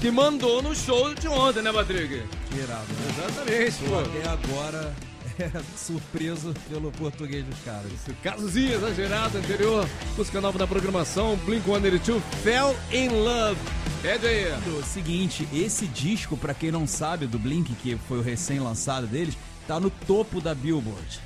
Que 0.00 0.06
que 0.06 0.10
mandou 0.10 0.62
no 0.62 0.74
show 0.74 1.14
de 1.14 1.28
ontem, 1.28 1.62
né, 1.62 1.70
Patrick? 1.70 2.14
Irado, 2.56 2.86
né? 2.88 3.14
Exatamente, 3.18 3.76
Tô 3.78 3.90
pô. 3.90 3.98
até 3.98 4.28
agora 4.28 4.94
é, 5.38 5.50
surpreso 5.76 6.54
pelo 6.70 6.90
português 6.92 7.44
dos 7.44 7.58
caras. 7.60 7.92
Esse 7.92 8.12
casozinho 8.22 8.74
exagerado 8.74 9.36
anterior, 9.36 9.86
música 10.16 10.40
nova 10.40 10.58
da 10.58 10.66
programação, 10.66 11.38
Blink-182, 11.44 12.20
Fell 12.42 12.74
in 12.90 13.08
Love. 13.08 13.60
Pede 14.00 14.26
aí. 14.26 14.46
O 14.78 14.82
seguinte, 14.82 15.46
esse 15.52 15.86
disco, 15.86 16.34
pra 16.34 16.54
quem 16.54 16.72
não 16.72 16.86
sabe, 16.86 17.26
do 17.26 17.38
Blink, 17.38 17.74
que 17.74 17.96
foi 18.08 18.18
o 18.18 18.22
recém-lançado 18.22 19.06
deles, 19.06 19.36
tá 19.68 19.78
no 19.78 19.90
topo 19.90 20.40
da 20.40 20.54
Billboard, 20.54 21.20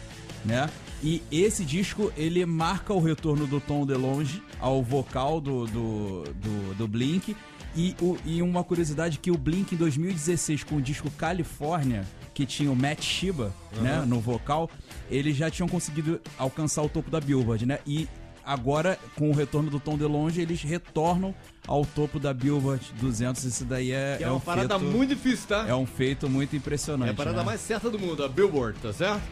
né? 0.45 0.69
E 1.01 1.23
esse 1.31 1.65
disco, 1.65 2.13
ele 2.17 2.45
marca 2.47 2.93
o 2.93 3.01
retorno 3.01 3.47
do 3.47 3.61
Tom 3.61 3.85
DeLonge 3.85 4.43
ao 4.59 4.83
vocal 4.83 5.41
do, 5.41 5.67
do, 5.67 6.25
do, 6.25 6.75
do 6.75 6.89
Blink. 6.89 7.37
E, 7.77 7.97
o- 8.01 8.17
e 8.25 8.41
uma 8.41 8.63
curiosidade 8.63 9.19
que 9.19 9.31
o 9.31 9.37
Blink 9.37 9.75
em 9.75 9.79
2016, 9.79 10.63
com 10.63 10.77
o 10.77 10.83
disco 10.83 11.11
California, 11.13 12.05
que 12.33 12.47
tinha 12.47 12.71
o 12.71 12.77
Matt 12.77 13.03
Shiba, 13.03 13.53
né, 13.81 14.05
no 14.07 14.21
vocal, 14.21 14.71
eles 15.11 15.37
já 15.37 15.51
tinham 15.51 15.69
conseguido 15.69 16.21
alcançar 16.39 16.83
o 16.83 16.89
topo 16.89 17.11
da 17.11 17.21
Billboard, 17.21 17.67
né? 17.67 17.79
E 17.87 18.09
agora, 18.45 18.99
com 19.17 19.31
o 19.31 19.35
retorno 19.35 19.71
do 19.71 19.81
Tom 19.81 19.97
DeLonge, 19.97 20.41
eles 20.41 20.63
retornam 20.63 21.35
ao 21.67 21.85
topo 21.85 22.19
da 22.21 22.33
Billboard 22.35 22.93
200. 23.01 23.43
Isso 23.45 23.65
daí 23.65 23.91
é, 23.93 24.17
Que 24.19 24.25
é 24.25 24.27
é 24.27 24.31
uma 24.31 24.37
um 24.37 24.41
parada 24.41 24.79
feito, 24.79 24.93
muito 24.93 25.09
difícil, 25.15 25.49
tá? 25.49 25.65
É 25.69 25.75
um 25.75 25.87
feito 25.87 26.29
muito 26.29 26.55
impressionante. 26.57 27.09
É 27.09 27.13
a 27.13 27.15
parada 27.15 27.39
né? 27.39 27.45
mais 27.45 27.61
certa 27.61 27.89
do 27.91 27.99
mundo, 27.99 28.25
a 28.25 28.29
Billboard, 28.29 28.79
tá 28.81 28.93
certo? 28.93 29.23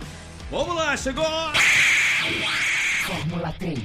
Vamos 0.51 0.75
lá, 0.75 0.97
chegou! 0.97 1.25
Fórmula 3.07 3.53
3. 3.59 3.81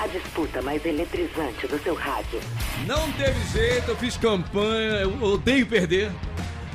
A 0.00 0.06
disputa 0.06 0.62
mais 0.62 0.84
eletrizante 0.84 1.66
do 1.66 1.78
seu 1.82 1.94
rádio. 1.94 2.40
Não 2.86 3.10
teve 3.12 3.40
jeito, 3.52 3.90
eu 3.90 3.96
fiz 3.96 4.16
campanha, 4.16 5.00
eu 5.00 5.20
odeio 5.22 5.66
perder. 5.66 6.10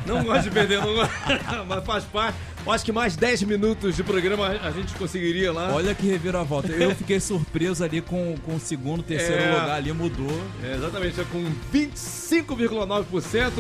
Não 0.06 0.22
gosto 0.24 0.44
de 0.44 0.52
perder, 0.52 0.80
não 0.82 0.94
gosto, 0.94 1.14
mas 1.68 1.86
faz 1.86 2.04
parte. 2.04 2.38
Eu 2.66 2.72
acho 2.72 2.84
que 2.84 2.92
mais 2.92 3.16
10 3.16 3.44
minutos 3.44 3.96
de 3.96 4.04
programa 4.04 4.48
a 4.48 4.72
gente 4.72 4.94
conseguiria 4.96 5.52
lá. 5.54 5.74
Olha 5.74 5.96
que 5.96 6.06
reviravolta. 6.08 6.70
Eu 6.72 6.94
fiquei 6.96 7.20
surpreso 7.20 7.84
ali 7.84 8.02
com, 8.02 8.36
com 8.46 8.56
o 8.56 8.60
segundo, 8.60 9.02
terceiro 9.04 9.42
É. 9.42 9.52
lugar 9.52 9.72
ali, 9.72 9.94
mudou. 9.94 10.42
É, 10.62 10.74
exatamente, 10.76 11.20
é 11.22 11.24
com 11.26 11.44
25,9%. 11.74 13.52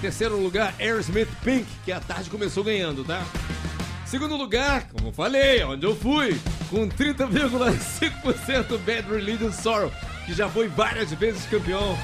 Terceiro 0.00 0.36
lugar, 0.40 0.74
Aerosmith 0.78 1.28
Pink, 1.44 1.66
que 1.84 1.90
a 1.92 1.98
tarde 2.00 2.30
começou 2.30 2.62
ganhando, 2.62 3.04
tá? 3.04 3.24
Segundo 4.06 4.36
lugar, 4.36 4.88
como 4.92 5.08
eu 5.08 5.12
falei, 5.12 5.62
onde 5.64 5.84
eu 5.84 5.94
fui, 5.94 6.36
com 6.68 6.88
30,5% 6.88 8.78
Bad 8.78 9.08
Religion 9.10 9.52
Sorrow, 9.52 9.92
que 10.26 10.32
já 10.32 10.48
foi 10.48 10.68
várias 10.68 11.12
vezes 11.12 11.44
campeão 11.46 11.98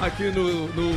aqui 0.00 0.24
no, 0.30 0.68
no 0.68 0.90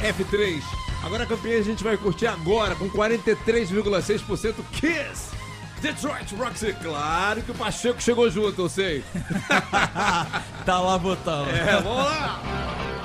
F3. 0.00 0.62
Agora 1.02 1.24
campeão 1.26 1.58
a 1.58 1.62
gente 1.62 1.82
vai 1.82 1.96
curtir 1.96 2.26
agora, 2.26 2.74
com 2.74 2.88
43,6% 2.90 4.54
Kiss. 4.72 5.30
Detroit 5.80 6.34
Roxy, 6.34 6.74
claro 6.74 7.40
que 7.40 7.52
o 7.52 7.54
Pacheco 7.54 8.02
chegou 8.02 8.30
junto, 8.30 8.60
eu 8.60 8.68
sei. 8.68 9.02
tá 10.66 10.78
lá 10.78 10.98
votando. 10.98 11.48
É, 11.50 11.80
vamos 11.80 12.04
lá. 12.04 12.99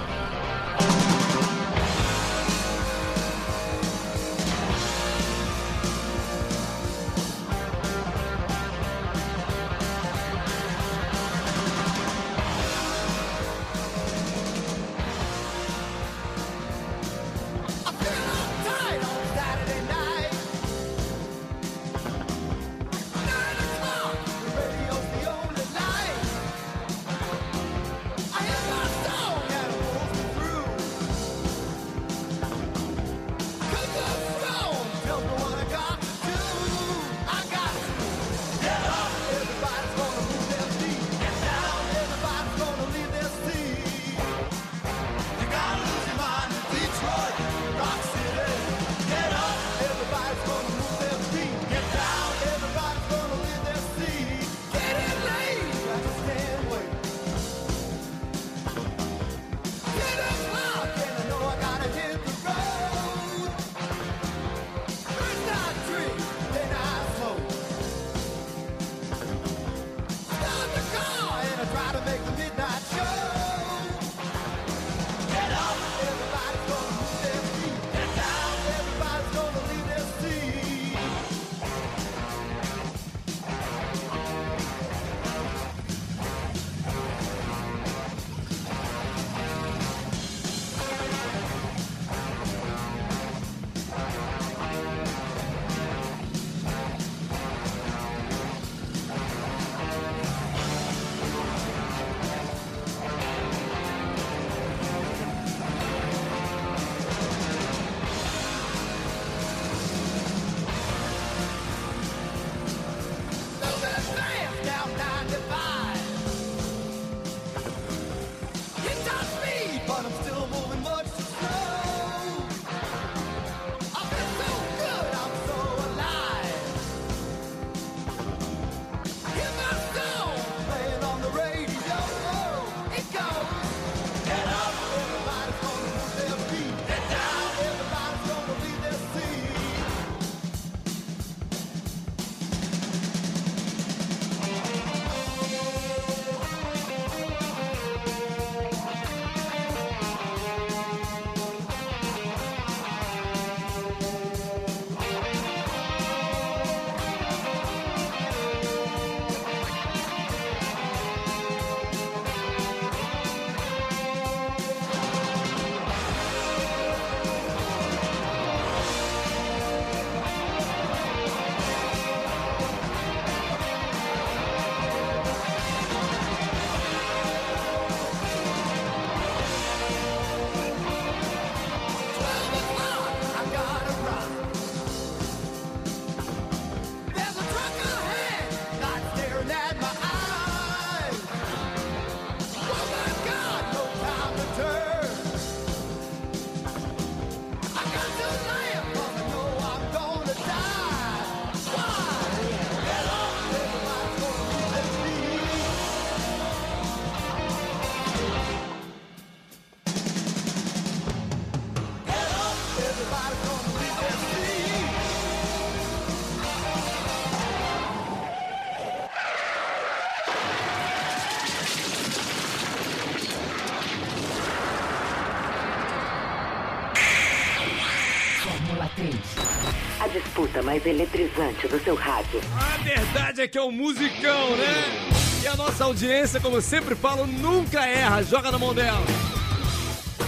Mais 230.76 230.86
eletrizante 230.86 231.68
do 231.68 231.82
seu 231.84 231.96
rádio. 231.96 232.42
A 232.54 232.84
verdade 232.84 233.42
é 233.42 233.48
que 233.48 233.58
é 233.58 233.62
um 233.62 233.72
musicão, 233.72 234.56
né? 234.58 235.10
E 235.42 235.48
a 235.48 235.56
nossa 235.56 235.86
audiência, 235.86 236.40
como 236.40 236.58
eu 236.58 236.62
sempre 236.62 236.96
falo, 236.96 237.26
nunca 237.26 237.86
erra. 237.86 238.24
Joga 238.24 238.52
na 238.52 238.60
mão 238.60 238.74
dela. 238.74 239.06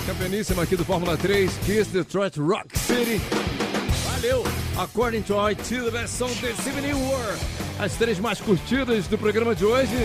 Campeoníssima 0.05 0.63
aqui 0.63 0.77
do 0.77 0.85
Fórmula 0.85 1.17
3, 1.17 1.51
Kiss 1.65 1.91
Detroit 1.91 2.39
Rock 2.39 2.77
City. 2.79 3.19
Valeu! 4.11 4.43
According 4.77 5.21
to 5.23 5.35
IT, 5.49 5.75
a 5.75 5.89
versão 5.89 6.29
This 6.29 6.65
Evening 6.65 6.93
War. 6.93 7.35
As 7.79 7.95
três 7.95 8.19
mais 8.19 8.39
curtidas 8.39 9.07
do 9.07 9.17
programa 9.17 9.53
de 9.53 9.65
hoje. 9.65 9.95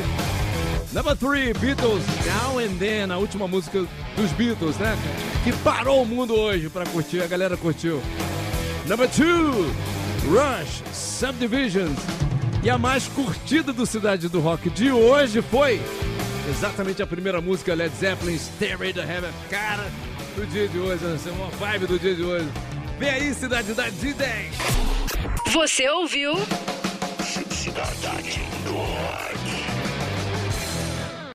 Number 0.92 1.16
3, 1.16 1.56
Beatles, 1.56 2.04
Now 2.26 2.58
and 2.58 2.76
Then, 2.78 3.12
a 3.12 3.18
última 3.18 3.46
música 3.46 3.86
dos 4.16 4.32
Beatles, 4.32 4.76
né? 4.76 4.96
Que 5.44 5.52
parou 5.58 6.02
o 6.02 6.06
mundo 6.06 6.34
hoje 6.34 6.68
pra 6.68 6.84
curtir, 6.84 7.22
a 7.22 7.26
galera 7.26 7.56
curtiu. 7.56 8.02
Number 8.86 9.08
2, 9.08 9.91
Rush, 10.28 10.82
Subdivisions. 10.92 11.98
E 12.62 12.70
a 12.70 12.78
mais 12.78 13.08
curtida 13.08 13.72
do 13.72 13.84
Cidade 13.84 14.28
do 14.28 14.40
Rock 14.40 14.70
de 14.70 14.92
hoje 14.92 15.42
foi 15.42 15.80
exatamente 16.48 17.02
a 17.02 17.06
primeira 17.06 17.40
música 17.40 17.74
Led 17.74 17.92
Zeppelin, 17.96 18.38
Stairway 18.38 18.92
to 18.92 19.00
Heaven. 19.00 19.30
Cara, 19.50 19.90
do 20.36 20.46
dia 20.46 20.68
de 20.68 20.78
hoje, 20.78 21.04
né? 21.04 21.18
uma 21.32 21.48
vibe 21.50 21.86
do 21.86 21.98
dia 21.98 22.14
de 22.14 22.22
hoje. 22.22 22.48
Vem 22.98 23.10
aí, 23.10 23.34
Cidade 23.34 23.74
da 23.74 23.88
de 23.88 24.12
10. 24.12 24.54
Você 25.52 25.88
ouviu? 25.88 26.34
Cidade 27.50 28.40
do 28.64 28.74
Rock. 28.74 29.41